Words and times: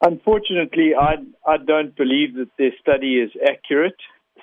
Unfortunately, 0.00 0.92
I, 0.98 1.16
I 1.46 1.56
don't 1.56 1.96
believe 1.96 2.34
that 2.36 2.50
their 2.56 2.70
study 2.80 3.16
is 3.16 3.30
accurate. 3.42 3.96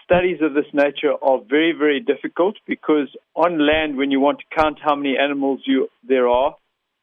Studies 0.04 0.40
of 0.42 0.54
this 0.54 0.72
nature 0.74 1.14
are 1.22 1.40
very, 1.50 1.72
very 1.72 2.02
difficult 2.02 2.56
because 2.68 3.08
on 3.36 3.66
land, 3.66 3.98
when 3.98 4.12
you 4.12 4.20
want 4.20 4.40
to 4.40 4.56
count 4.56 4.80
how 4.84 4.96
many 4.96 5.16
animals 5.18 5.62
you, 5.66 5.88
there 6.08 6.28
are, 6.28 6.56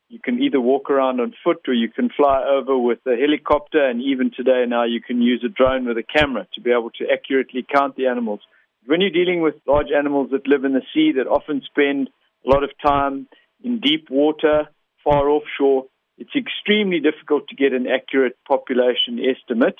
you 0.09 0.19
can 0.23 0.43
either 0.43 0.61
walk 0.61 0.91
around 0.91 1.21
on 1.21 1.33
foot 1.43 1.61
or 1.67 1.73
you 1.73 1.88
can 1.88 2.11
fly 2.15 2.45
over 2.45 2.77
with 2.77 2.99
a 3.07 3.17
helicopter, 3.17 3.83
and 3.83 4.02
even 4.02 4.30
today 4.37 4.64
now 4.69 4.84
you 4.84 5.00
can 5.00 5.23
use 5.23 5.43
a 5.43 5.48
drone 5.48 5.87
with 5.87 5.96
a 5.96 6.03
camera 6.03 6.46
to 6.53 6.61
be 6.61 6.71
able 6.71 6.91
to 6.91 7.07
accurately 7.11 7.64
count 7.75 7.96
the 7.96 8.07
animals. 8.07 8.41
When 8.84 9.00
you're 9.00 9.11
dealing 9.11 9.41
with 9.41 9.55
large 9.66 9.91
animals 9.96 10.30
that 10.32 10.46
live 10.46 10.64
in 10.64 10.75
the 10.75 10.82
sea 10.93 11.12
that 11.16 11.27
often 11.27 11.62
spend 11.64 12.11
a 12.45 12.50
lot 12.50 12.62
of 12.62 12.71
time 12.84 13.27
in 13.64 13.80
deep 13.80 14.11
water, 14.11 14.69
far 15.03 15.30
offshore, 15.30 15.87
it's 16.23 16.36
extremely 16.36 17.00
difficult 17.00 17.48
to 17.48 17.57
get 17.57 17.73
an 17.73 17.86
accurate 17.88 18.36
population 18.46 19.18
estimate. 19.18 19.77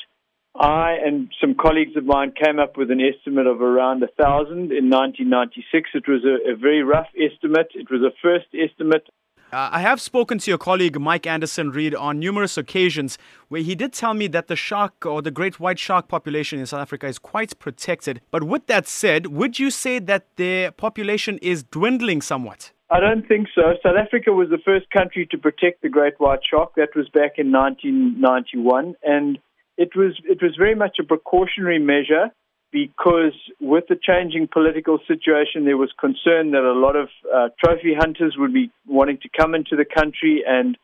I 0.54 0.96
and 1.04 1.32
some 1.40 1.54
colleagues 1.54 1.96
of 1.96 2.04
mine 2.04 2.32
came 2.32 2.58
up 2.58 2.76
with 2.76 2.90
an 2.90 3.00
estimate 3.00 3.46
of 3.46 3.62
around 3.62 4.03
a 4.03 4.08
thousand 4.08 4.72
in 4.72 4.90
1996. 4.90 5.90
It 5.94 6.08
was 6.08 6.25
a, 6.25 6.53
a 6.53 6.57
very 6.57 6.82
rough 6.82 7.07
estimate. 7.17 7.68
It 7.75 7.90
was 7.90 8.03
a 8.03 8.12
first 8.20 8.48
estimate. 8.53 9.07
Uh, 9.53 9.68
I 9.70 9.81
have 9.81 10.00
spoken 10.00 10.39
to 10.39 10.50
your 10.50 10.58
colleague 10.58 10.98
Mike 10.98 11.26
Anderson 11.26 11.70
Reid 11.70 11.94
on 11.94 12.18
numerous 12.18 12.56
occasions 12.59 13.18
where 13.48 13.62
he 13.62 13.75
did 13.75 13.93
tell 13.93 14.14
me 14.14 14.26
that 14.29 14.48
the 14.48 14.56
shark 14.56 15.06
or 15.06 15.22
the 15.22 15.31
great 15.31 15.61
white 15.61 15.79
shark 15.79 16.09
population 16.09 16.59
in 16.59 16.67
South 16.67 16.81
Africa 16.81 17.06
is 17.06 17.18
quite 17.18 17.59
protected. 17.59 18.20
But 18.31 18.45
with 18.45 18.67
that 18.67 18.89
said, 18.89 19.26
would 19.29 19.59
you 19.59 19.70
say 19.70 20.00
that 20.00 20.26
their 20.36 20.72
population 20.72 21.39
is 21.39 21.62
dwindling 21.62 22.20
somewhat? 22.20 22.72
I 22.93 23.01
don't 23.01 23.27
think 23.27 23.49
so. 23.55 23.63
South 23.82 23.96
Africa 23.99 24.32
was 24.32 24.51
the 24.51 24.61
first 24.63 24.91
country 24.91 25.27
to 25.31 25.39
protect 25.39 25.81
the 25.81 25.89
great 25.89 26.21
white 26.21 26.41
shark. 26.49 26.75
That 26.77 26.95
was 26.95 27.09
back 27.09 27.39
in 27.39 27.51
1991, 27.51 28.96
and 29.03 29.39
it 29.79 29.96
was 29.96 30.13
it 30.25 30.43
was 30.43 30.55
very 30.59 30.75
much 30.75 30.99
a 31.01 31.05
precautionary 31.05 31.79
measure 31.79 32.29
because 32.71 33.33
with 33.61 33.84
the 33.89 33.97
changing 33.97 34.47
political 34.53 34.99
situation, 35.09 35.65
there 35.65 35.79
was 35.79 35.91
concern 35.99 36.51
that 36.51 36.65
a 36.65 36.79
lot 36.79 36.97
of 36.97 37.09
uh, 37.34 37.49
trophy 37.65 37.95
hunters 37.99 38.34
would 38.37 38.53
be 38.53 38.71
wanting 38.87 39.17
to 39.23 39.29
come 39.41 39.55
into 39.55 39.75
the 39.75 39.87
country 39.87 40.45
and 40.47 40.77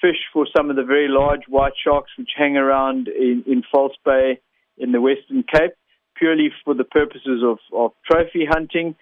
fish 0.00 0.26
for 0.32 0.48
some 0.56 0.70
of 0.70 0.76
the 0.76 0.82
very 0.82 1.06
large 1.08 1.42
white 1.48 1.74
sharks 1.82 2.10
which 2.18 2.30
hang 2.36 2.56
around 2.56 3.06
in, 3.06 3.44
in 3.46 3.62
False 3.70 3.96
Bay 4.04 4.40
in 4.76 4.90
the 4.90 5.00
Western 5.00 5.44
Cape, 5.44 5.74
purely 6.16 6.50
for 6.64 6.74
the 6.74 6.84
purposes 6.84 7.44
of, 7.44 7.58
of 7.72 7.92
trophy 8.10 8.44
hunting. 8.44 8.96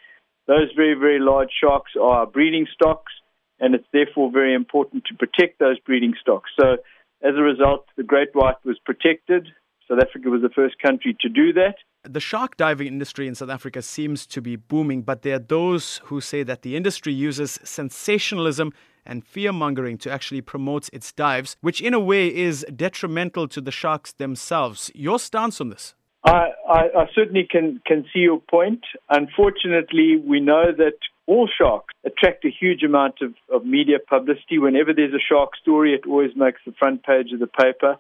Those 0.47 0.71
very, 0.75 0.95
very 0.95 1.21
large 1.21 1.51
sharks 1.61 1.93
are 2.01 2.27
breeding 2.27 2.67
stocks, 2.73 3.13
and 3.61 3.75
it's 3.75 3.87
therefore 3.93 4.31
very 4.33 4.55
important 4.55 5.05
to 5.07 5.15
protect 5.15 5.59
those 5.59 5.79
breeding 5.81 6.15
stocks. 6.21 6.51
So, 6.59 6.79
as 7.23 7.35
a 7.37 7.43
result, 7.43 7.87
the 7.97 8.03
great 8.03 8.35
white 8.35 8.57
was 8.65 8.79
protected. 8.85 9.49
South 9.89 10.01
Africa 10.01 10.29
was 10.31 10.43
the 10.43 10.49
first 10.49 10.77
country 10.85 11.17
to 11.21 11.29
do 11.29 11.53
that. 11.53 11.77
The 12.05 12.19
shark 12.21 12.57
diving 12.57 12.89
industry 12.89 13.29
in 13.29 13.37
South 13.37 13.51
Africa 13.51 13.81
seems 13.81 14.27
to 14.27 14.41
be 14.41 14.57
booming, 14.57 15.03
but 15.03 15.23
there 15.23 15.37
are 15.37 15.39
those 15.39 16.01
who 16.05 16.21
say 16.21 16.43
that 16.43 16.63
the 16.63 16.77
industry 16.77 17.13
uses 17.13 17.61
sensationalism 17.63 18.73
and 19.07 19.25
fear 19.25 19.53
mongering 19.53 19.99
to 19.99 20.11
actually 20.11 20.41
promote 20.41 20.89
its 20.93 21.13
dives, 21.13 21.57
which 21.61 21.81
in 21.81 21.95
a 21.95 22.01
way 22.01 22.35
is 22.35 22.67
detrimental 22.75 23.47
to 23.49 23.61
the 23.61 23.71
sharks 23.71 24.13
themselves. 24.13 24.91
Your 24.95 25.19
stance 25.19 25.61
on 25.61 25.69
this? 25.69 25.95
I, 26.25 26.51
I, 26.69 26.81
I 26.97 27.05
certainly 27.15 27.47
can, 27.51 27.81
can 27.87 28.05
see 28.13 28.21
your 28.21 28.41
point. 28.41 28.85
Unfortunately, 29.09 30.17
we 30.17 30.41
know 30.41 30.67
that 30.77 30.99
all 31.27 31.49
sharks 31.49 31.95
attract 32.05 32.45
a 32.45 32.51
huge 32.51 32.83
amount 32.83 33.17
of, 33.23 33.35
of 33.53 33.65
media 33.65 33.99
publicity. 33.99 34.59
Whenever 34.59 34.93
there's 34.95 35.15
a 35.15 35.27
shark 35.29 35.51
story, 35.61 35.95
it 35.95 36.09
always 36.09 36.31
makes 36.37 36.61
the 36.65 36.73
front 36.79 37.03
page 37.05 37.33
of 37.33 37.41
the 37.41 37.47
paper. 37.47 37.97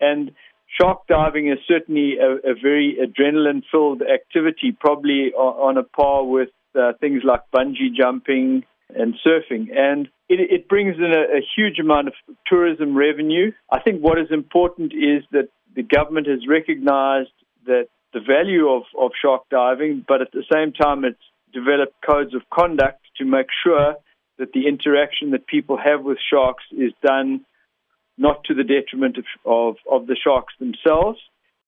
And 0.00 0.32
shark 0.80 1.06
diving 1.06 1.48
is 1.48 1.58
certainly 1.66 2.16
a, 2.18 2.50
a 2.50 2.54
very 2.60 2.96
adrenaline 3.00 3.62
filled 3.70 4.02
activity, 4.02 4.76
probably 4.78 5.32
on, 5.32 5.78
a 5.78 5.82
par 5.82 6.24
with 6.24 6.48
uh, 6.74 6.92
things 7.00 7.22
like 7.24 7.40
bungee 7.54 7.94
jumping 7.96 8.64
and 8.94 9.14
surfing. 9.26 9.68
And 9.74 10.08
it, 10.28 10.40
it 10.50 10.68
brings 10.68 10.96
in 10.96 11.12
a, 11.12 11.38
a 11.38 11.46
huge 11.56 11.78
amount 11.78 12.08
of 12.08 12.14
tourism 12.46 12.96
revenue. 12.96 13.52
I 13.70 13.80
think 13.80 14.00
what 14.00 14.18
is 14.18 14.28
important 14.30 14.92
is 14.92 15.24
that 15.32 15.48
the 15.74 15.82
government 15.82 16.26
has 16.26 16.40
recognized 16.48 17.30
that 17.66 17.88
the 18.12 18.20
value 18.20 18.68
of, 18.68 18.82
of 18.98 19.12
shark 19.20 19.42
diving, 19.50 20.04
but 20.06 20.20
at 20.20 20.32
the 20.32 20.44
same 20.52 20.72
time, 20.72 21.04
it's 21.04 21.18
developed 21.52 21.94
codes 22.06 22.34
of 22.34 22.42
conduct 22.52 23.00
to 23.18 23.24
make 23.24 23.46
sure 23.64 23.96
that 24.38 24.52
the 24.52 24.66
interaction 24.66 25.30
that 25.30 25.46
people 25.46 25.76
have 25.76 26.02
with 26.02 26.18
sharks 26.30 26.64
is 26.72 26.92
done 27.02 27.44
not 28.18 28.44
to 28.44 28.54
the 28.54 28.64
detriment 28.64 29.18
of, 29.18 29.24
of, 29.44 29.76
of 29.90 30.06
the 30.06 30.16
sharks 30.16 30.54
themselves. 30.58 31.18